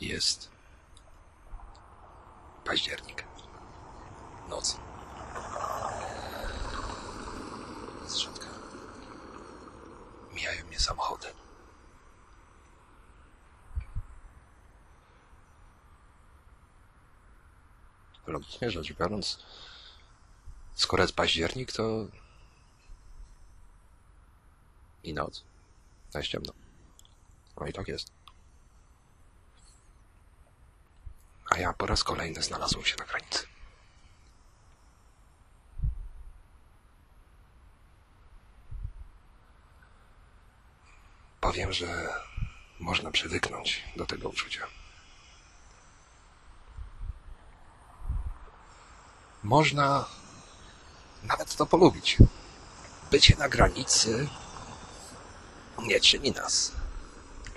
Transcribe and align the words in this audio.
Jest 0.00 0.50
październik. 2.64 3.24
Noc. 4.48 4.76
Zrzadka. 8.06 8.46
Mijają 10.32 10.66
mnie 10.66 10.78
samochody. 10.78 11.26
Logicznie 18.26 18.70
rzecz 18.70 18.92
biorąc, 18.92 19.38
skoro 20.74 21.02
jest 21.02 21.14
październik, 21.14 21.72
to 21.72 22.06
i 25.04 25.14
noc. 25.14 25.44
A 26.14 26.18
jest 26.18 26.30
ciemno. 26.30 26.52
No 27.60 27.66
i 27.66 27.72
tak 27.72 27.88
jest. 27.88 28.12
A 31.49 31.49
ja 31.60 31.72
po 31.72 31.86
raz 31.86 32.04
kolejny 32.04 32.42
znalazłem 32.42 32.84
się 32.84 32.96
na 32.96 33.04
granicy. 33.04 33.46
Powiem, 41.40 41.72
że 41.72 42.08
można 42.80 43.10
przywyknąć 43.10 43.84
do 43.96 44.06
tego 44.06 44.28
uczucia. 44.28 44.66
Można 49.42 50.06
nawet 51.22 51.56
to 51.56 51.66
polubić. 51.66 52.16
Bycie 53.10 53.36
na 53.36 53.48
granicy 53.48 54.28
nie 55.78 56.00
czyni 56.00 56.32
nas 56.32 56.72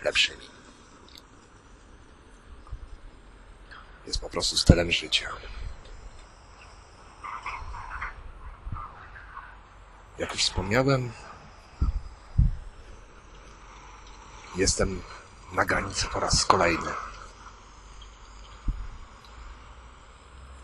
lepszymi. 0.03 0.52
Jest 4.07 4.21
po 4.21 4.29
prostu 4.29 4.57
stylem 4.57 4.91
życia. 4.91 5.29
Jak 10.17 10.31
już 10.31 10.41
wspomniałem, 10.41 11.11
jestem 14.55 15.01
na 15.53 15.65
granicy 15.65 16.07
po 16.07 16.19
raz 16.19 16.45
kolejny. 16.45 16.91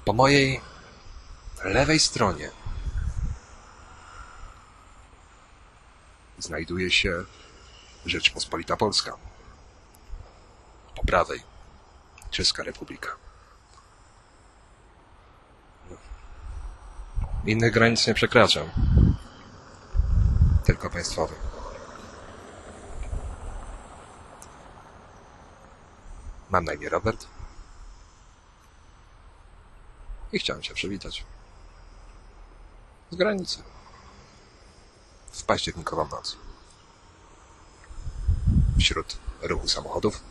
Po 0.06 0.14
mojej 0.14 0.62
lewej 1.64 2.00
stronie 2.00 2.52
znajduje 6.38 6.92
się 6.92 7.26
Rzeczpospolita 8.06 8.78
Polska. 8.78 9.18
Po 10.96 11.04
prawej 11.04 11.44
Czeska 12.32 12.64
Republika. 12.64 13.29
Innych 17.46 17.74
granic 17.74 18.08
nie 18.08 18.14
przekraczam. 18.14 18.70
Tylko 20.66 20.90
państwowe. 20.90 21.36
Mam 26.50 26.66
na 26.66 26.74
imię 26.74 26.90
Robert. 26.90 27.28
I 30.32 30.40
chciałem 30.40 30.62
Cię 30.62 30.74
przywitać. 30.74 31.26
Z 33.12 33.16
granicy. 33.16 33.64
W 35.32 35.44
październikową 35.44 36.08
noc. 36.08 36.38
Wśród 38.80 39.18
ruchu 39.42 39.68
samochodów. 39.68 40.24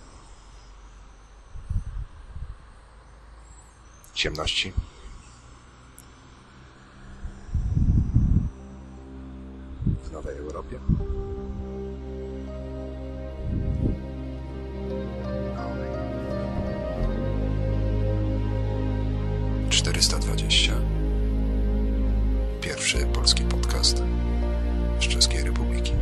Ciemności. 4.15 4.73
Europie. 10.73 10.79
Czterysta 19.71 20.19
dwadzieścia. 20.19 20.73
Pierwszy 22.61 22.99
polski 22.99 23.45
podcast 23.45 24.03
z 25.01 25.09
Czeskiej 25.09 25.45
Republiki. 25.45 25.93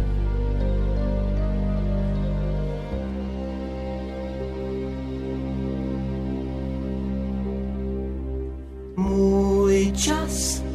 Můj 8.97 9.93
čas 9.93 10.66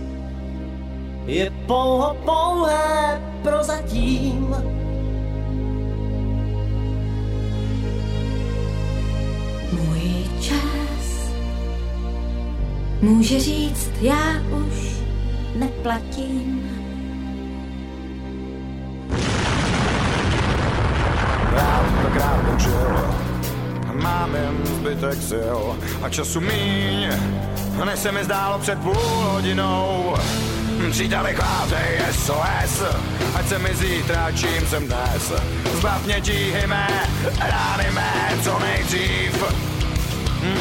je 1.25 1.51
pouho 1.67 2.17
pouhé 2.25 3.21
prozatím. 3.43 4.55
Můj 9.71 10.29
čas 10.39 11.31
může 13.01 13.39
říct, 13.39 13.91
já 14.01 14.41
už 14.67 15.01
neplatím. 15.55 16.71
Rád 21.51 21.85
Mám 23.93 24.35
jen 24.35 24.65
zbytek 24.65 25.21
sil 25.29 25.61
A 26.01 26.09
času 26.09 26.41
míň 26.41 27.09
Než 27.85 27.99
se 27.99 28.11
mi 28.11 28.23
zdálo 28.23 28.59
před 28.59 28.79
půl 28.79 28.93
hodinou 28.93 30.15
Příteli 30.89 31.35
chvátej 31.35 31.99
SOS 32.11 32.83
Ať 33.35 33.47
se 33.47 33.59
mi 33.59 33.75
zítra 33.75 34.31
čím 34.31 34.67
jsem 34.67 34.87
dnes. 34.87 35.31
Zbav 35.73 36.05
mě 36.05 36.21
tíhy 36.21 36.67
mé 36.67 36.87
Rány 37.39 37.91
mé 37.91 38.37
co 38.43 38.59
nejdřív. 38.59 39.43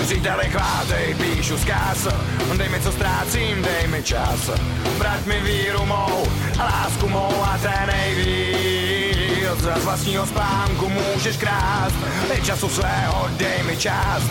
Příteli 0.03 0.45
chvátej, 0.45 1.15
píšu 1.15 1.59
zkaz. 1.59 2.09
Dej 2.57 2.69
mi 2.69 2.81
co 2.81 2.93
ztrácím, 2.93 3.63
dej 3.63 3.87
mi 3.87 4.03
čas. 4.03 4.51
Vrať 4.99 5.27
mi 5.27 5.41
víru 5.41 5.87
mou 5.87 6.27
lásku 6.59 7.09
mou 7.09 7.45
a 7.45 7.59
té 7.59 7.87
nejvíc. 7.87 9.41
Z 9.59 9.85
vlastního 9.85 10.27
spánku 10.27 10.89
můžeš 10.89 11.37
krást. 11.37 11.97
Dej 12.29 12.43
času 12.43 12.69
svého, 12.69 13.29
dej 13.37 13.63
mi 13.67 13.77
čas 13.77 14.23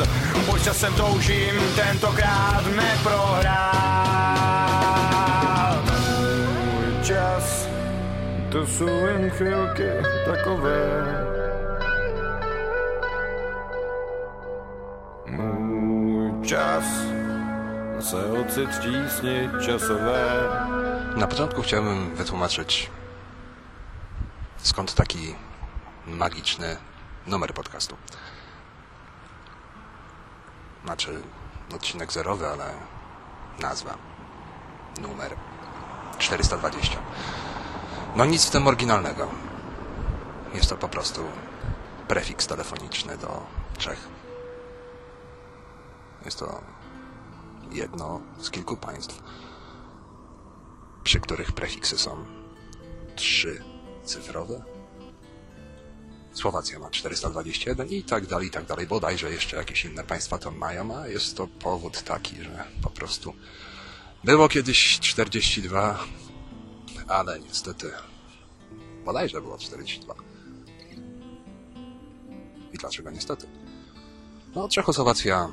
Pojď 0.45 0.63
časem 0.63 0.93
toužím 0.93 1.55
tentokrát 1.75 2.63
neprohrát 2.75 4.38
Čas, 7.09 7.67
to 8.51 8.67
jsou 8.67 8.87
jen 8.87 9.29
chvilky 9.29 9.89
takové 10.25 10.79
Můj 15.25 16.47
čas 16.47 16.83
se 17.99 18.65
v 18.65 18.79
tísni 18.79 19.49
časové. 19.65 20.49
Na 21.15 21.27
początku 21.27 21.61
chciałbym 21.61 22.15
wytłumaczyć, 22.15 22.91
skąd 24.57 24.93
taki 24.93 25.35
magiczny 26.07 26.77
numer 27.27 27.53
podcastu. 27.53 27.97
Znaczy, 30.83 31.21
odcinek 31.75 32.11
zerowy, 32.11 32.47
ale 32.47 32.73
nazwa, 33.59 33.97
numer 35.01 35.48
420. 36.19 36.99
No 38.15 38.25
nic 38.25 38.45
w 38.45 38.49
tym 38.49 38.67
oryginalnego. 38.67 39.31
Jest 40.53 40.69
to 40.69 40.77
po 40.77 40.89
prostu 40.89 41.21
prefiks 42.07 42.47
telefoniczny 42.47 43.17
do 43.17 43.45
Czech. 43.77 44.07
Jest 46.25 46.39
to 46.39 46.61
jedno 47.71 48.21
z 48.39 48.49
kilku 48.49 48.77
państw, 48.77 49.23
przy 51.03 51.19
których 51.19 51.51
prefiksy 51.51 51.97
są 51.97 52.25
trzy 53.15 53.63
cyfrowe. 54.03 54.63
Słowacja 56.33 56.79
ma 56.79 56.89
421 56.89 57.87
i 57.87 58.03
tak 58.03 58.25
dalej, 58.25 58.47
i 58.47 58.51
tak 58.51 58.65
dalej. 58.65 58.87
Bodajże 58.87 59.31
jeszcze 59.31 59.57
jakieś 59.57 59.85
inne 59.85 60.03
państwa 60.03 60.37
to 60.37 60.51
mają, 60.51 60.97
a 60.97 61.07
jest 61.07 61.37
to 61.37 61.47
powód 61.47 62.03
taki, 62.03 62.43
że 62.43 62.65
po 62.81 62.89
prostu 62.89 63.33
było 64.23 64.49
kiedyś 64.49 64.99
42, 64.99 65.99
ale 67.07 67.39
niestety 67.39 67.91
bodajże 69.05 69.41
było 69.41 69.57
42. 69.57 70.13
I 72.73 72.77
dlaczego 72.77 73.11
niestety? 73.11 73.47
No, 74.55 74.69
Czechosłowacja 74.69 75.49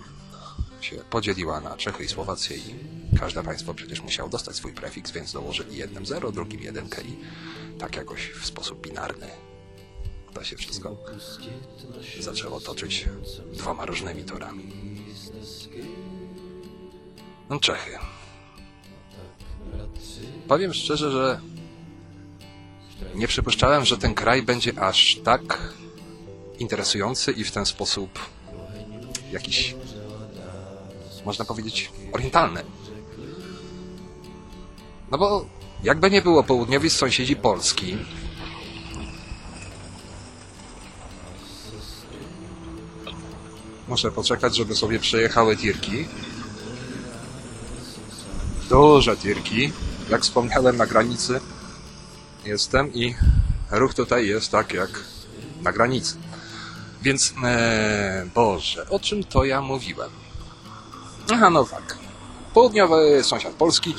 się 0.81 0.97
podzieliła 0.97 1.61
na 1.61 1.77
Czechy 1.77 2.05
i 2.05 2.09
Słowację 2.09 2.57
i 2.57 2.75
każde 3.21 3.43
państwo 3.43 3.75
przecież 3.75 4.01
musiało 4.03 4.29
dostać 4.29 4.57
swój 4.57 4.73
prefiks, 4.73 5.11
więc 5.11 5.33
dołożyli 5.33 5.77
jednym 5.77 6.07
0, 6.07 6.33
drugim 6.33 6.61
1 6.61 6.87
i 7.05 7.17
tak 7.79 7.97
jakoś 7.97 8.31
w 8.31 8.47
sposób 8.47 8.81
binarny 8.81 9.31
to 10.37 10.45
się 10.45 10.57
wszystko 10.57 10.97
zaczęło 12.21 12.61
toczyć 12.61 13.09
dwoma 13.53 13.87
różnymi 13.87 14.25
torami. 14.25 14.73
No 17.51 17.61
Czechy. 17.61 17.99
Powiem 20.49 20.75
szczerze, 20.75 21.11
że 21.11 21.41
nie 23.15 23.29
przypuszczałem, 23.29 23.85
że 23.85 23.99
ten 23.99 24.15
kraj 24.15 24.43
będzie 24.43 24.81
aż 24.81 25.17
tak 25.25 25.73
interesujący 26.59 27.33
i 27.33 27.45
w 27.45 27.53
ten 27.53 27.67
sposób 27.67 28.19
jakiś, 29.33 29.75
można 31.25 31.45
powiedzieć, 31.45 31.91
orientalny. 32.13 32.63
No 35.11 35.19
bo 35.19 35.47
jakby 35.83 36.11
nie 36.11 36.23
było 36.23 36.45
południowi 36.45 36.91
sąsiedzi 36.91 37.37
Polski, 37.37 37.97
muszę 43.89 44.11
poczekać, 44.11 44.57
żeby 44.57 44.75
sobie 44.75 44.99
przejechały 44.99 45.57
tirki. 45.57 46.07
Duże 48.69 49.17
tirki. 49.17 49.73
Jak 50.11 50.23
wspomniałem, 50.23 50.77
na 50.77 50.87
granicy 50.87 51.41
jestem 52.45 52.95
i 52.95 53.15
ruch 53.71 53.95
tutaj 53.95 54.27
jest 54.27 54.51
tak 54.51 54.73
jak 54.73 54.91
na 55.63 55.73
granicy. 55.73 56.17
Więc, 57.03 57.35
e, 57.45 58.27
Boże, 58.35 58.89
o 58.91 58.99
czym 58.99 59.25
to 59.25 59.45
ja 59.45 59.61
mówiłem? 59.61 60.11
Aha, 61.33 61.51
no 61.51 61.65
tak. 61.65 61.99
Południowy 62.55 63.25
sąsiad 63.25 63.53
Polski. 63.53 63.95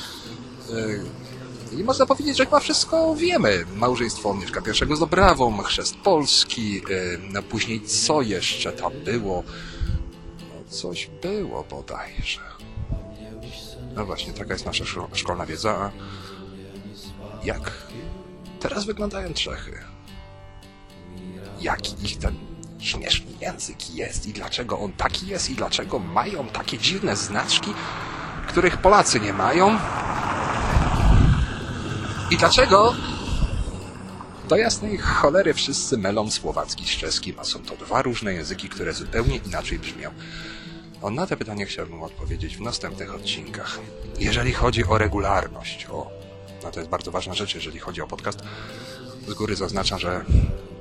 E, 1.72 1.76
I 1.76 1.84
można 1.84 2.06
powiedzieć, 2.06 2.36
że 2.36 2.44
chyba 2.44 2.60
wszystko 2.60 3.14
wiemy. 3.14 3.64
Małżeństwo 3.74 4.34
Mieszka 4.34 4.60
I 4.92 4.96
z 4.96 4.98
Dobrawą, 4.98 5.62
chrzest 5.62 5.96
Polski, 5.96 6.78
e, 6.78 7.18
no 7.32 7.42
później 7.42 7.80
co 7.80 8.22
jeszcze 8.22 8.72
tam 8.72 8.92
było? 9.04 9.42
No 10.38 10.70
coś 10.70 11.10
było 11.22 11.64
bodajże. 11.70 12.40
No 13.98 14.06
właśnie, 14.06 14.32
taka 14.32 14.52
jest 14.52 14.66
nasza 14.66 14.84
szko- 14.84 15.08
szkolna 15.14 15.46
wiedza. 15.46 15.70
A 15.70 15.90
jak 17.46 17.72
teraz 18.60 18.84
wyglądają 18.84 19.34
Czechy? 19.34 19.78
Jaki 21.60 22.04
ich 22.04 22.18
ten 22.18 22.34
śmieszny 22.78 23.26
język 23.40 23.90
jest 23.94 24.26
i 24.26 24.32
dlaczego 24.32 24.78
on 24.78 24.92
taki 24.92 25.26
jest 25.26 25.50
i 25.50 25.54
dlaczego 25.54 25.98
mają 25.98 26.46
takie 26.48 26.78
dziwne 26.78 27.16
znaczki, 27.16 27.74
których 28.48 28.76
Polacy 28.76 29.20
nie 29.20 29.32
mają? 29.32 29.78
I 32.30 32.36
dlaczego 32.36 32.94
do 34.48 34.56
jasnej 34.56 34.98
cholery 34.98 35.54
wszyscy 35.54 35.98
mylą 35.98 36.30
słowacki 36.30 36.84
z 36.84 36.90
czeskim, 36.90 37.38
a 37.38 37.44
są 37.44 37.62
to 37.62 37.76
dwa 37.76 38.02
różne 38.02 38.34
języki, 38.34 38.68
które 38.68 38.92
zupełnie 38.92 39.36
inaczej 39.36 39.78
brzmią? 39.78 40.10
O, 41.02 41.10
na 41.10 41.26
te 41.26 41.36
pytanie 41.36 41.66
chciałbym 41.66 42.02
odpowiedzieć 42.02 42.56
w 42.56 42.60
następnych 42.60 43.14
odcinkach. 43.14 43.78
Jeżeli 44.18 44.52
chodzi 44.52 44.84
o 44.84 44.98
regularność, 44.98 45.86
o, 45.90 46.10
no 46.62 46.70
to 46.70 46.80
jest 46.80 46.90
bardzo 46.90 47.10
ważna 47.10 47.34
rzecz, 47.34 47.54
jeżeli 47.54 47.78
chodzi 47.78 48.02
o 48.02 48.06
podcast. 48.06 48.38
Z 49.28 49.34
góry 49.34 49.56
zaznaczam, 49.56 49.98
że 49.98 50.24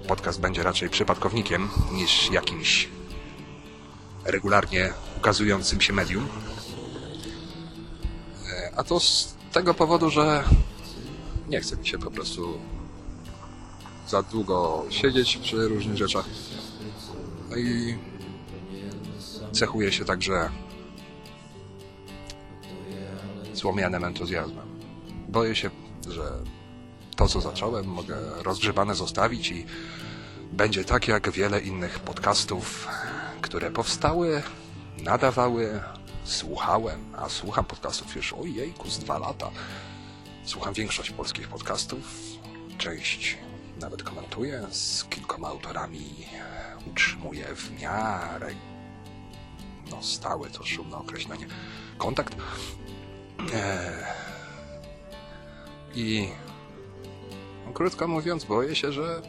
podcast 0.08 0.40
będzie 0.40 0.64
raczej 0.64 0.90
przypadkownikiem 0.90 1.70
niż 1.92 2.32
jakimś 2.32 2.90
regularnie 4.26 4.94
ukazującym 5.18 5.82
się 5.82 5.94
medium. 5.94 6.28
E, 8.50 8.72
A 8.76 8.84
to 8.84 9.00
z 9.00 9.36
tego 9.52 9.74
powodu, 9.74 10.10
że 10.10 10.44
nie 11.50 11.62
chce 11.62 11.78
mi 11.78 11.88
się 11.88 12.00
po 12.00 12.12
prostu 12.12 12.60
za 14.08 14.24
długo 14.24 14.86
siedzieć 14.90 15.38
przy 15.38 15.68
różnych 15.68 15.98
rzeczach. 15.98 16.26
No 17.50 17.58
i 17.58 17.98
cechuje 19.58 19.92
się 19.92 20.06
także 20.06 20.50
złomianym 23.54 24.04
entuzjazmem. 24.04 24.68
Boję 25.30 25.56
się, 25.56 25.70
że 26.10 26.32
to, 27.16 27.28
co 27.28 27.42
zacząłem, 27.42 27.86
mogę 27.86 28.18
rozgrzebane 28.44 28.96
zostawić 28.96 29.52
i 29.52 29.66
będzie 30.52 30.86
tak 30.86 31.08
jak 31.08 31.32
wiele 31.32 31.60
innych 31.60 32.00
podcastów, 32.00 32.88
które 33.42 33.72
powstały, 33.72 34.42
nadawały, 34.98 35.80
słuchałem, 36.24 37.16
a 37.16 37.30
słucham 37.30 37.66
podcastów 37.66 38.16
już 38.16 38.34
ojejku 38.34 38.90
z 38.90 39.00
dwa 39.00 39.18
lata. 39.18 39.52
Słucham 40.44 40.74
większość 40.74 41.12
polskich 41.12 41.48
podcastów, 41.48 42.02
część 42.78 43.38
nawet 43.82 44.04
komentuję, 44.04 44.68
z 44.72 45.04
kilkoma 45.04 45.48
autorami 45.48 46.16
utrzymuję 46.88 47.46
w 47.56 47.82
miarę 47.82 48.54
no 49.92 50.04
stały 50.04 50.50
to 50.50 50.66
szumne 50.66 50.98
określenie 50.98 51.48
kontakt 51.98 52.36
eee, 53.40 54.06
i 55.96 56.30
krótko 57.74 58.08
mówiąc 58.08 58.46
boję 58.46 58.76
się, 58.76 58.92
że 58.92 59.22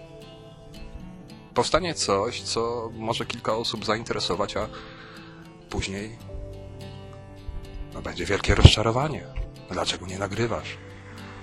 powstanie 1.54 1.94
coś, 1.94 2.42
co 2.42 2.90
może 2.94 3.26
kilka 3.26 3.56
osób 3.56 3.84
zainteresować, 3.84 4.56
a 4.56 4.68
później 5.70 6.18
no, 7.94 8.02
będzie 8.02 8.24
wielkie 8.24 8.54
rozczarowanie. 8.54 9.26
Dlaczego 9.70 10.06
nie 10.06 10.18
nagrywasz? 10.18 10.76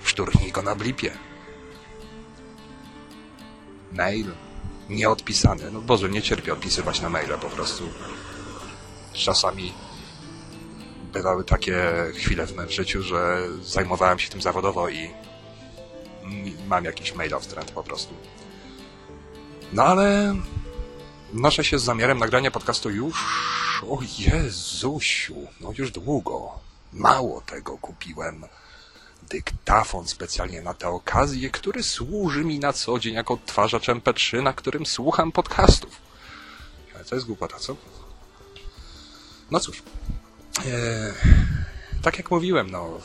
Szturchnij 0.04 0.52
go 0.52 0.62
na 0.62 0.74
blipie. 0.74 1.10
Mail 3.92 4.26
nieodpisany. 4.88 5.70
No 5.70 5.80
Boże, 5.80 6.08
nie 6.08 6.22
cierpię 6.22 6.52
odpisywać 6.52 7.00
na 7.00 7.10
maile 7.10 7.38
po 7.40 7.50
prostu. 7.50 7.84
Czasami 9.16 9.72
bywały 11.12 11.44
takie 11.44 11.76
chwile 12.14 12.46
w 12.46 12.56
moim 12.56 12.70
życiu, 12.70 13.02
że 13.02 13.38
zajmowałem 13.62 14.18
się 14.18 14.30
tym 14.30 14.42
zawodowo 14.42 14.88
i 14.88 15.10
mam 16.66 16.84
jakiś 16.84 17.14
mail 17.14 17.34
of 17.34 17.46
trend 17.46 17.70
po 17.70 17.82
prostu. 17.82 18.14
No 19.72 19.84
ale 19.84 20.34
noszę 21.32 21.64
się 21.64 21.78
z 21.78 21.82
zamiarem 21.82 22.18
nagrania 22.18 22.50
podcastu 22.50 22.90
już, 22.90 23.16
o 23.88 23.98
Jezusiu, 24.18 25.36
no 25.60 25.72
już 25.78 25.90
długo. 25.90 26.50
Mało 26.92 27.40
tego 27.40 27.78
kupiłem 27.78 28.44
dyktafon 29.30 30.08
specjalnie 30.08 30.62
na 30.62 30.74
tę 30.74 30.88
okazję, 30.88 31.50
który 31.50 31.82
służy 31.82 32.44
mi 32.44 32.58
na 32.58 32.72
co 32.72 32.98
dzień 32.98 33.14
jako 33.14 33.34
odtwarzacz 33.34 33.88
MP3, 33.88 34.42
na 34.42 34.52
którym 34.52 34.86
słucham 34.86 35.32
podcastów. 35.32 35.96
Ale 36.94 37.04
to 37.04 37.14
jest 37.14 37.26
głupota, 37.26 37.58
co? 37.58 37.76
No 39.50 39.60
cóż. 39.60 39.82
E, 40.66 41.12
tak 42.02 42.18
jak 42.18 42.30
mówiłem, 42.30 42.70
no 42.70 43.00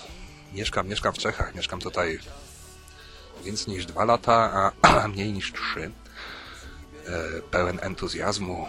mieszkam, 0.53 0.87
mieszkam 0.87 1.13
w 1.13 1.17
Czechach, 1.17 1.55
mieszkam 1.55 1.79
tutaj 1.79 2.19
więcej 3.43 3.73
niż 3.73 3.85
dwa 3.85 4.05
lata, 4.05 4.71
a 4.81 5.07
mniej 5.13 5.33
niż 5.33 5.53
trzy. 5.53 5.91
E, 7.07 7.41
pełen 7.41 7.79
entuzjazmu. 7.81 8.67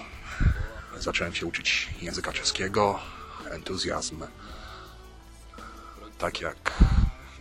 Zacząłem 0.99 1.35
się 1.35 1.47
uczyć 1.47 1.91
języka 2.01 2.33
czeskiego. 2.33 2.99
Entuzjazm. 3.51 4.23
Tak 6.19 6.41
jak 6.41 6.73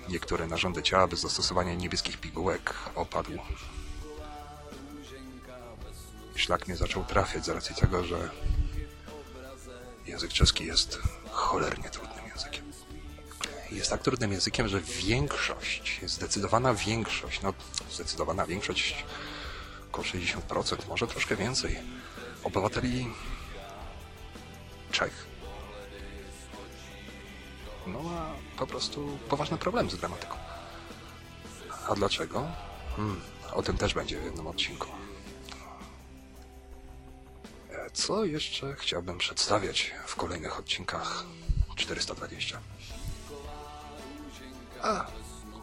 niektóre 0.09 0.47
narządy 0.47 0.83
ciała 0.83 1.07
bez 1.07 1.19
zastosowania 1.19 1.73
niebieskich 1.73 2.17
pigułek 2.17 2.73
opadł. 2.95 3.31
Szlak 6.35 6.67
mnie 6.67 6.77
zaczął 6.77 7.05
trafiać 7.05 7.45
z 7.45 7.49
racji 7.49 7.75
tego, 7.75 8.03
że 8.03 8.29
język 10.11 10.33
czeski 10.33 10.65
jest 10.65 10.99
cholernie 11.31 11.89
trudnym 11.89 12.27
językiem. 12.27 12.71
Jest 13.71 13.89
tak 13.89 14.01
trudnym 14.01 14.31
językiem, 14.31 14.67
że 14.67 14.79
większość, 14.81 16.01
zdecydowana 16.05 16.73
większość, 16.73 17.41
no 17.41 17.53
zdecydowana 17.91 18.45
większość, 18.45 19.05
około 19.89 20.07
60%, 20.07 20.87
może 20.89 21.07
troszkę 21.07 21.35
więcej, 21.35 21.79
obywateli 22.43 23.07
Czech 24.91 25.31
no 27.87 28.03
ma 28.03 28.33
po 28.57 28.67
prostu 28.67 29.17
poważny 29.29 29.57
problem 29.57 29.89
z 29.89 29.95
gramatyką. 29.95 30.35
A 31.87 31.95
dlaczego? 31.95 32.47
Hmm, 32.95 33.21
o 33.53 33.63
tym 33.63 33.77
też 33.77 33.93
będzie 33.93 34.19
w 34.19 34.23
jednym 34.23 34.47
odcinku. 34.47 34.87
Co 37.93 38.25
jeszcze 38.25 38.75
chciałbym 38.75 39.17
przedstawiać 39.17 39.91
w 40.05 40.15
kolejnych 40.15 40.59
odcinkach 40.59 41.25
420? 41.75 42.59
A 44.81 45.05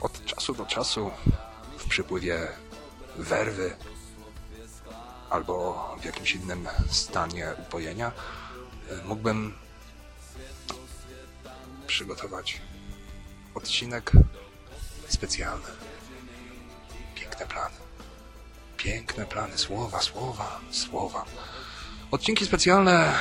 od 0.00 0.25
czasu 0.25 0.54
do 0.54 0.66
czasu 0.66 1.11
w 1.78 1.88
przypływie 1.88 2.49
werwy 3.16 3.76
albo 5.30 5.97
w 6.00 6.04
jakimś 6.04 6.32
innym 6.35 6.68
stanie 6.90 7.54
upojenia 7.58 8.12
e, 8.90 9.04
mógłbym 9.04 9.54
przygotować 11.87 12.61
odcinek 13.54 14.12
specjalny. 15.08 15.68
Piękne 17.14 17.47
plany. 17.47 17.76
piękne 18.76 19.26
plany, 19.26 19.58
słowa, 19.58 20.00
słowa, 20.00 20.61
słowa. 20.70 21.25
Odcinki 22.11 22.47
specjalne 22.47 23.15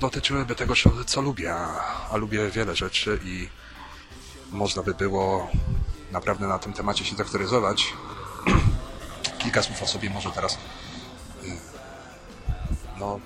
dotyczyłyby 0.00 0.54
tego, 0.54 0.74
co, 1.06 1.20
lubię, 1.20 1.54
a, 2.10 2.16
lubię 2.16 2.50
wiele 2.50 2.76
rzeczy 2.76 3.18
i 3.24 3.48
można 4.50 4.82
by 4.82 4.94
było 4.94 5.50
naprawdę 6.12 6.46
na 6.46 6.58
tym 6.58 6.72
temacie 6.72 7.04
się 7.04 7.16
zaktualizować. 7.16 7.92
Kilka 9.38 9.62
słów 9.62 9.82
o 9.82 9.86
sobie 9.86 10.10
może 10.10 10.30
teraz. 10.30 10.54
y, 10.54 10.58
No, 12.98 13.20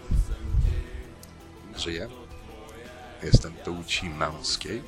żyję. 1.76 2.08
Jestem 3.22 3.52
płci 3.52 4.10
męskiej. 4.10 4.82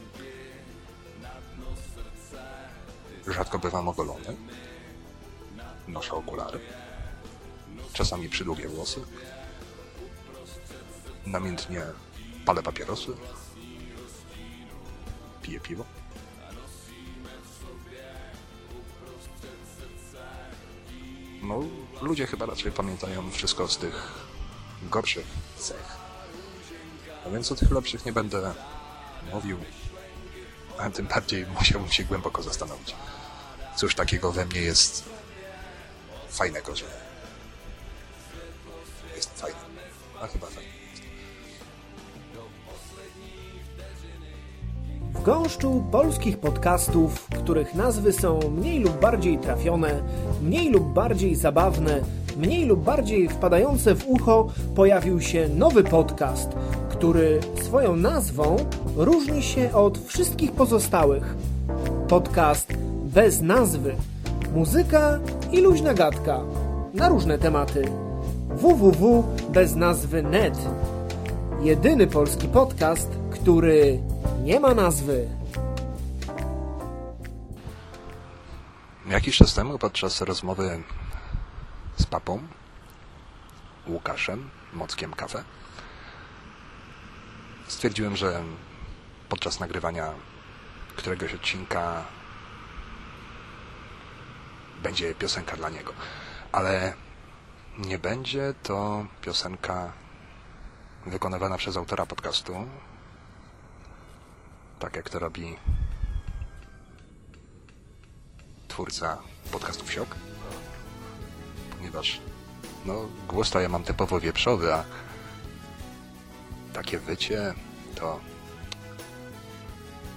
Rzadko 3.27 3.59
bywam 3.59 3.89
ogolony. 3.89 4.37
Noszę 5.89 6.13
okulary. 6.13 6.61
Czasami 7.93 8.29
przydługie 8.29 8.69
włosy. 8.69 9.01
Namiętnie 11.27 11.83
palę 12.47 12.63
papierosy. 12.63 13.13
Piję 15.43 15.61
piwo. 15.61 15.85
No, 21.43 21.63
ludzie 22.03 22.27
chyba 22.27 22.47
raczej 22.47 22.73
pamiętają 22.73 23.31
wszystko 23.31 23.69
z 23.69 23.79
tych 23.79 24.13
gorszych 24.83 25.27
cech. 25.57 25.97
A 27.27 27.31
więc 27.31 27.53
o 27.53 27.55
tych 27.55 27.71
lepszych 27.71 28.07
nie 28.07 28.13
będę 28.13 28.55
mówił, 29.33 29.59
a 30.79 30.91
tym 30.91 31.07
bardziej 31.07 31.47
musiałbym 31.47 31.91
się 31.91 32.05
głęboko 32.05 32.43
zastanowić. 32.43 32.95
Cóż 33.77 33.95
takiego 33.95 34.33
we 34.33 34.47
mnie 34.47 34.61
jest 34.61 35.05
fajnego, 36.29 36.77
że 36.77 37.14
gąszczu 45.25 45.85
polskich 45.91 46.39
podcastów, 46.39 47.29
których 47.29 47.75
nazwy 47.75 48.13
są 48.13 48.41
mniej 48.51 48.81
lub 48.81 49.01
bardziej 49.01 49.39
trafione, 49.39 50.03
mniej 50.43 50.71
lub 50.71 50.93
bardziej 50.93 51.35
zabawne, 51.35 52.01
mniej 52.37 52.65
lub 52.65 52.81
bardziej 52.81 53.29
wpadające 53.29 53.95
w 53.95 54.09
ucho, 54.09 54.49
pojawił 54.75 55.21
się 55.21 55.49
nowy 55.49 55.85
podcast, 55.85 56.51
który 56.89 57.41
swoją 57.63 57.97
nazwą 57.97 58.57
różni 58.97 59.43
się 59.43 59.73
od 59.73 59.99
wszystkich 59.99 60.53
pozostałych. 60.53 61.35
Podcast 62.09 62.73
bez 63.05 63.41
nazwy. 63.41 63.95
Muzyka 64.55 65.19
i 65.53 65.61
luźna 65.61 65.95
gadka 65.95 66.41
na 66.95 67.09
różne 67.09 67.39
tematy. 67.39 67.83
www.beznazwy.net 68.49 70.59
Jedyny 71.63 72.07
polski 72.07 72.49
podcast, 72.49 73.09
który 73.31 73.99
nie 74.45 74.61
ma 74.61 74.75
nazwy. 74.75 75.29
Jakiś 79.07 79.37
czas 79.37 79.55
temu 79.55 79.79
podczas 79.79 80.21
rozmowy 80.21 80.83
z 81.97 82.07
papą, 82.07 82.43
Łukaszem, 83.87 84.51
Mockiem 84.73 85.13
Kafe, 85.13 85.45
stwierdziłem, 87.69 88.17
że 88.17 88.45
podczas 89.29 89.61
nagrywania 89.61 90.13
któregoś 90.97 91.35
odcinka 91.35 92.05
będzie 94.83 95.15
piosenka 95.15 95.57
dla 95.57 95.71
niego. 95.71 95.93
Ale 96.53 96.95
nie 97.79 97.99
będzie 97.99 98.55
to 98.63 99.07
piosenka 99.21 99.93
wykonywana 101.07 101.57
przez 101.57 101.77
autora 101.77 102.07
podcastu, 102.07 102.67
tak 104.79 104.97
jak 104.97 105.11
to 105.11 105.19
robi 105.19 105.57
twórca 108.69 109.19
podcastu 109.53 109.87
Wsiok, 109.87 110.17
ponieważ 111.77 112.21
no, 112.87 113.09
głos 113.29 113.51
to 113.51 113.61
ja 113.61 113.69
mam 113.69 113.85
typowo 113.85 114.21
wieprzowy, 114.21 114.75
a 114.75 114.85
takie 116.73 116.99
wycie 116.99 117.55
to 117.95 118.21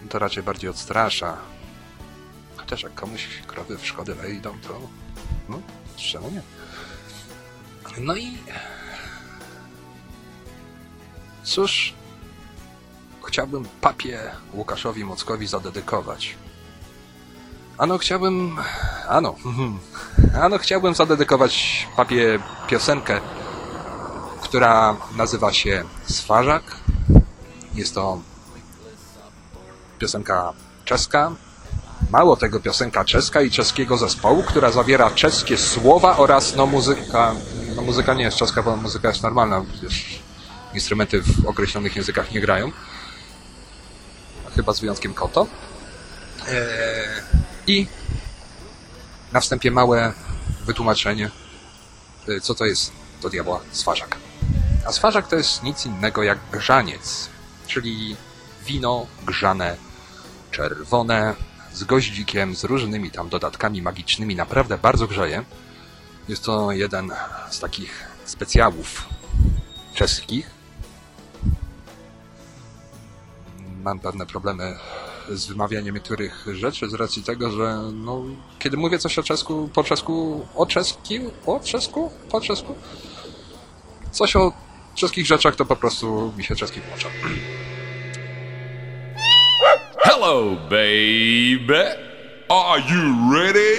to 0.10 0.20
raczej 0.20 0.44
bardziej 0.44 0.70
odstrasza. 0.70 1.38
Chociaż 2.58 2.84
jak 2.84 2.94
komuś 2.94 3.28
krowy 3.48 3.78
w 3.78 3.88
szkody 3.88 4.16
wejdą, 4.16 4.60
to 4.60 4.82
no, 5.50 5.62
czemu 5.96 6.32
nie? 6.32 6.42
No 7.98 8.16
i 8.16 8.38
cóż 11.44 11.94
chciałbym 13.38 13.66
papie 13.82 14.20
Łukaszowi 14.54 15.06
Mockowi 15.06 15.48
zadedykować. 15.48 16.36
Ano 17.78 17.98
chciałbym... 17.98 18.58
Ano. 19.08 19.36
Ano 20.44 20.58
chciałbym 20.58 20.96
zadedykować 20.96 21.88
papie 21.96 22.40
piosenkę, 22.68 23.22
która 24.42 24.98
nazywa 25.18 25.54
się 25.54 25.84
Swarzak. 26.06 26.64
Jest 27.76 27.96
to 27.96 28.20
piosenka 30.00 30.54
czeska. 30.86 31.32
Mało 32.12 32.36
tego 32.36 32.60
piosenka 32.60 33.06
czeska 33.06 33.42
i 33.42 33.52
czeskiego 33.52 33.98
zespołu, 33.98 34.44
która 34.44 34.72
zawiera 34.72 35.12
czeskie 35.12 35.58
słowa 35.58 36.18
oraz 36.18 36.56
no 36.56 36.66
muzyka... 36.66 37.36
No 37.76 37.82
muzyka 37.82 38.14
nie 38.14 38.24
jest 38.24 38.38
czeska, 38.38 38.64
bo 38.64 38.76
muzyka 38.76 39.08
jest 39.08 39.24
normalna, 39.24 39.66
przecież 39.72 40.20
instrumenty 40.74 41.22
w 41.22 41.46
określonych 41.46 41.96
językach 41.96 42.32
nie 42.32 42.42
grają. 42.42 42.72
Chyba 44.58 44.74
z 44.74 44.80
wyjątkiem 44.80 45.14
koto. 45.14 45.48
Eee, 46.48 47.08
I 47.68 47.88
na 49.32 49.40
wstępie 49.40 49.72
małe 49.72 50.14
wytłumaczenie, 50.66 51.30
e, 52.28 52.42
co 52.42 52.56
to 52.56 52.66
jest 52.66 52.92
do 53.22 53.30
diabła 53.30 53.60
swarzak. 53.72 54.18
A 54.86 54.92
swarzak 54.92 55.28
to 55.28 55.36
jest 55.36 55.64
nic 55.64 55.86
innego 55.86 56.24
jak 56.24 56.40
grzaniec, 56.52 57.30
czyli 57.68 58.16
wino 58.66 59.08
grzane, 59.26 59.78
czerwone, 60.52 61.36
z 61.74 61.84
goździkiem, 61.84 62.56
z 62.56 62.64
różnymi 62.64 63.12
tam 63.12 63.30
dodatkami 63.30 63.82
magicznymi, 63.82 64.36
naprawdę 64.36 64.78
bardzo 64.78 65.08
grzeje. 65.08 65.46
Jest 66.28 66.44
to 66.44 66.72
jeden 66.72 67.12
z 67.50 67.60
takich 67.60 68.08
specjałów 68.26 69.06
czeskich. 69.94 70.57
Mam 73.88 74.00
pewne 74.00 74.26
problemy 74.26 74.76
z 75.30 75.46
wymawianiem 75.46 75.96
niektórych 75.96 76.46
rzeczy 76.54 76.90
z 76.90 76.94
racji 76.94 77.24
tego, 77.24 77.52
że 77.52 77.78
no, 77.94 78.24
kiedy 78.60 78.78
mówię 78.78 79.00
coś 79.00 79.20
o 79.20 79.24
czesku, 79.24 79.70
po 79.74 79.84
czesku, 79.84 80.46
o 80.56 80.66
czeski, 80.66 81.20
o 81.46 81.60
czesku, 81.60 82.12
po 82.32 82.42
czesku, 82.42 82.76
coś 84.12 84.36
o 84.36 84.54
czeskich 84.96 85.26
rzeczach, 85.26 85.56
to 85.56 85.66
po 85.66 85.76
prostu 85.76 86.34
mi 86.38 86.44
się 86.44 86.56
czeski 86.56 86.82
włącza. 86.82 87.10
Hello, 89.98 90.56
baby. 90.70 91.84
Are 92.50 92.82
you 92.82 93.34
ready? 93.34 93.76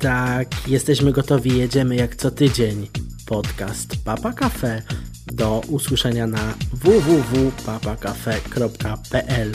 Tak, 0.00 0.68
jesteśmy 0.68 1.12
gotowi, 1.12 1.58
jedziemy 1.58 1.96
jak 1.96 2.16
co 2.16 2.30
tydzień. 2.30 2.88
Podcast 3.26 4.04
Papa 4.04 4.32
Cafe 4.32 4.82
do 5.32 5.60
usłyszenia 5.68 6.26
na 6.26 6.54
www.papacafe.pl. 6.72 9.52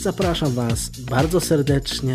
Zapraszam 0.00 0.52
Was 0.52 0.88
bardzo 0.88 1.40
serdecznie. 1.40 2.14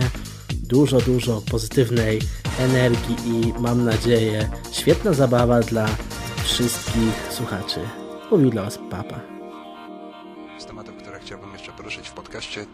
Dużo, 0.54 1.02
dużo 1.02 1.42
pozytywnej 1.42 2.22
energii 2.60 3.16
i 3.26 3.54
mam 3.60 3.86
nadzieję 3.86 4.50
świetna 4.72 5.14
zabawa 5.14 5.60
dla 5.60 5.88
wszystkich 6.44 7.28
słuchaczy. 7.30 7.80
Mówi 8.32 8.50
dla 8.50 8.64
Was 8.64 8.80
Papa. 8.92 9.20
Z 10.60 10.66
tematów, 10.66 10.96
które 10.96 11.20
chciałbym 11.20 11.54
jeszcze 11.54 11.72
poruszyć 11.72 12.10
w 12.10 12.14
podcaście 12.14 12.62
mm, 12.62 12.72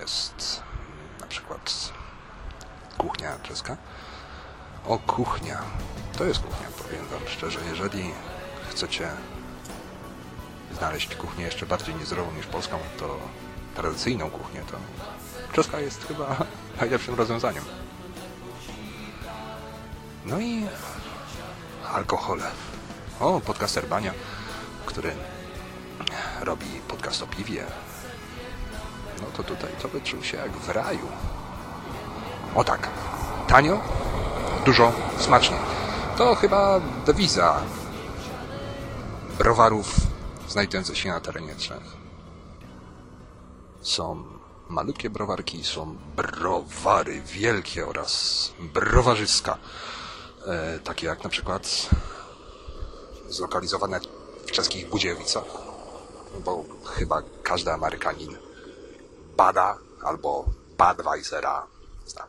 jest 0.00 0.62
na 1.20 1.26
przykład 1.26 1.92
kuchnia 2.98 3.38
czeska. 3.42 3.76
O, 4.86 4.98
kuchnia. 4.98 5.62
To 6.18 6.24
jest 6.24 6.40
kuchnia, 6.40 6.66
powiem 6.82 7.06
wam 7.06 7.28
szczerze. 7.28 7.58
Jeżeli 7.70 8.10
chcecie 8.70 9.08
znaleźć 10.78 11.16
kuchnię 11.16 11.44
jeszcze 11.44 11.66
bardziej 11.66 11.94
niezdrową 11.94 12.32
niż 12.32 12.46
polską, 12.46 12.78
to 12.98 13.18
tradycyjną 13.74 14.30
kuchnię, 14.30 14.60
to 14.70 14.76
czeska 15.52 15.80
jest 15.80 16.06
chyba 16.08 16.36
najlepszym 16.80 17.14
rozwiązaniem. 17.14 17.64
No 20.24 20.40
i 20.40 20.66
alkohole. 21.92 22.44
O, 23.20 23.40
podcaster 23.40 23.86
Bania, 23.86 24.12
który 24.86 25.14
robi 26.40 26.66
podcast 26.88 27.22
o 27.22 27.26
piwie. 27.26 27.64
No 29.20 29.26
to 29.36 29.42
tutaj 29.42 29.70
to 29.82 29.88
by 29.88 30.00
czuł 30.00 30.22
się 30.22 30.36
jak 30.36 30.50
w 30.50 30.68
raju. 30.68 31.08
O 32.54 32.64
tak, 32.64 32.88
tanio, 33.46 33.80
dużo 34.64 34.92
smaczniej. 35.18 35.60
To 36.16 36.34
chyba 36.34 36.80
dewiza 37.06 37.60
browarów 39.38 40.11
znajdujących 40.48 40.98
się 40.98 41.08
na 41.08 41.20
terenie 41.20 41.56
Czech. 41.56 41.82
Są 43.80 44.24
malutkie 44.68 45.10
browarki, 45.10 45.64
są 45.64 45.96
browary 46.16 47.22
wielkie 47.22 47.86
oraz 47.86 48.52
browarzyska. 48.58 49.58
E, 50.46 50.78
takie 50.78 51.06
jak 51.06 51.24
na 51.24 51.30
przykład 51.30 51.90
zlokalizowane 53.28 54.00
w 54.46 54.52
czeskich 54.52 54.88
Budziewicach, 54.88 55.44
bo 56.44 56.64
chyba 56.86 57.22
każdy 57.42 57.72
Amerykanin 57.72 58.36
bada 59.36 59.78
albo 60.02 60.44
Budweisera 60.78 61.66
zna. 62.06 62.26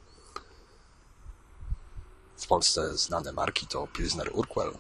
W 2.38 2.48
Polsce 2.48 2.98
znane 2.98 3.32
marki 3.32 3.67
to 3.67 3.88
Pilsner 3.88 4.29
Urquell, 4.34 4.77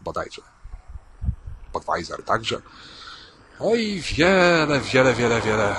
bodajże. 0.00 0.53
Budweiser 1.74 2.22
także. 2.22 2.62
No 3.60 3.74
i 3.74 4.00
wiele, 4.00 4.80
wiele, 4.80 5.14
wiele, 5.14 5.40
wiele, 5.40 5.76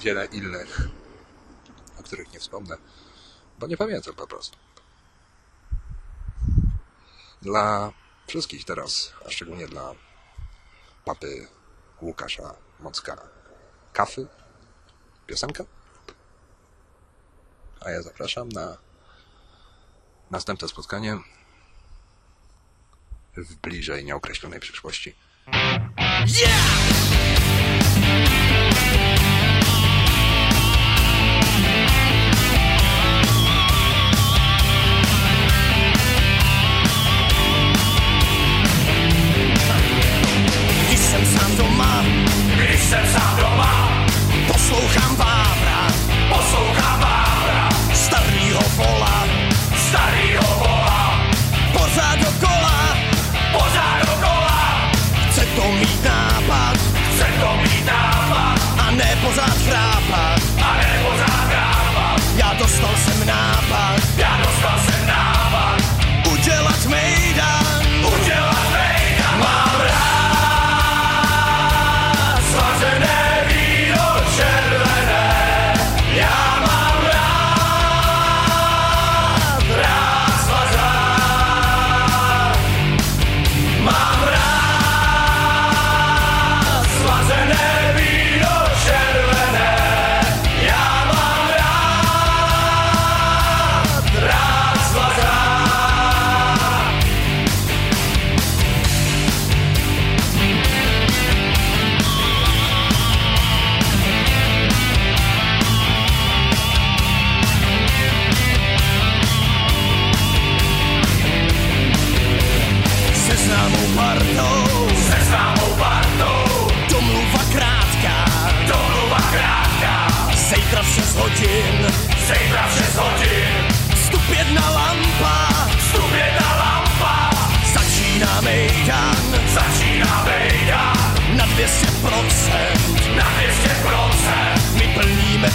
wiele 0.00 0.26
innych, 0.26 0.80
o 2.00 2.02
których 2.02 2.32
nie 2.32 2.40
wspomnę, 2.40 2.76
bo 3.58 3.66
nie 3.66 3.76
pamiętam 3.76 4.14
po 4.14 4.26
prostu. 4.26 4.58
Dla 7.42 7.92
wszystkich 8.26 8.64
teraz, 8.64 9.12
a 9.26 9.30
szczególnie 9.30 9.68
dla 9.68 9.94
papy 11.04 11.48
Łukasza 12.02 12.54
Mocka, 12.80 13.16
kafy, 13.92 14.26
piosenka. 15.26 15.64
A 17.80 17.90
ja 17.90 18.02
zapraszam 18.02 18.48
na 18.48 18.78
następne 20.30 20.68
spotkanie 20.68 21.18
w 23.42 23.56
bliżej 23.56 24.04
nieokreślonej 24.04 24.60
przyszłości. 24.60 25.14
Když 26.24 26.42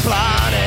planet. 0.04 0.63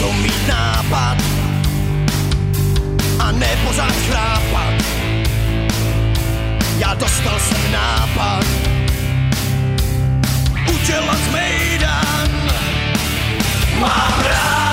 to 0.00 0.12
mít 0.12 0.48
nápad 0.48 1.16
a 3.18 3.32
ne 3.32 3.58
pořád 3.66 3.92
chrápat. 3.92 4.74
Já 6.78 6.94
dostal 6.94 7.40
jsem 7.40 7.72
nápad 7.72 8.44
udělat 10.74 11.32
mejdan. 11.32 12.28
Mám 13.80 14.14
rád. 14.24 14.69